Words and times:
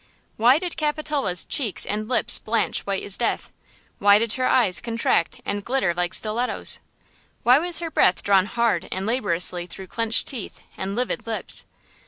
Why 0.35 0.57
did 0.57 0.77
Capitola's 0.77 1.45
cheeks 1.45 1.85
and 1.85 2.07
lips 2.09 2.39
blanch 2.39 2.87
white 2.87 3.03
as 3.03 3.19
death? 3.19 3.51
Why 3.99 4.17
did 4.17 4.33
her 4.33 4.47
eyes 4.47 4.81
contract 4.81 5.41
and 5.45 5.63
glitter 5.63 5.93
like 5.93 6.15
stilettoes? 6.15 6.79
Why 7.43 7.59
was 7.59 7.77
her 7.81 7.91
breath 7.91 8.23
drawn 8.23 8.47
hard 8.47 8.87
and 8.91 9.05
laboriously 9.05 9.67
through 9.67 9.85
clenched 9.85 10.25
teeth 10.25 10.61
and 10.75 10.95
livid 10.95 11.27
lips? 11.27 11.65